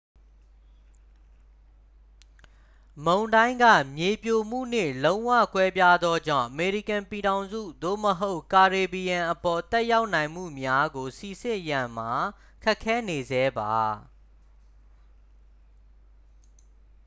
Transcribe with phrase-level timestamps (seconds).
[3.05, 3.65] မုန်တိုင်းက
[3.95, 12.11] မြေပြိုမှုနှင့် လုံးဝ ကွဲပြားသောကြောင့် အမေရိကန်ပြည်ထောင်စု သို့မဟုတ် ကာရေဘီယံအပေါ် သက်ရောက်နိုင်မှုများကို စိစစ်ရန်မှာ
[12.63, 13.73] ခက်ခဲနေဆဲပါ